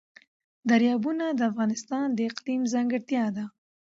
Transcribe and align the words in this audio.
دریابونه 0.69 1.25
د 1.33 1.39
افغانستان 1.51 2.05
د 2.13 2.19
اقلیم 2.29 2.61
ځانګړتیا 2.73 3.25
ده. 3.35 3.45